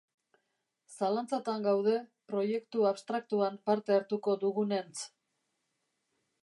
[0.99, 1.93] Zalantzatan gaude
[2.31, 5.07] proiektu abstraktuan parte hartuko dugunentz.